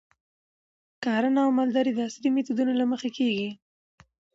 کرنه 1.03 1.39
او 1.45 1.51
مالداري 1.57 1.91
د 1.95 1.99
عصري 2.07 2.29
میتودونو 2.35 2.73
له 2.79 2.85
مخې 2.91 3.09
کیږي. 3.17 3.49